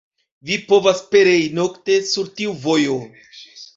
Vi 0.49 0.55
povas 0.69 1.03
perei 1.11 1.45
nokte 1.59 1.99
sur 2.13 2.33
tiu 2.41 2.57
vojo! 2.65 2.97